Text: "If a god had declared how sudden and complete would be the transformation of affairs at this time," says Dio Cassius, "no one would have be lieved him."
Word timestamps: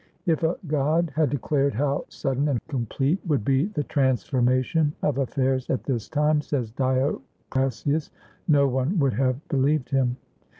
"If 0.25 0.41
a 0.41 0.55
god 0.65 1.11
had 1.15 1.29
declared 1.29 1.75
how 1.75 2.05
sudden 2.09 2.47
and 2.47 2.59
complete 2.67 3.19
would 3.27 3.45
be 3.45 3.67
the 3.67 3.83
transformation 3.83 4.93
of 5.03 5.19
affairs 5.19 5.69
at 5.69 5.83
this 5.83 6.09
time," 6.09 6.41
says 6.41 6.71
Dio 6.71 7.21
Cassius, 7.51 8.09
"no 8.47 8.67
one 8.67 8.97
would 8.97 9.13
have 9.13 9.47
be 9.47 9.57
lieved 9.57 9.89
him." 9.91 10.17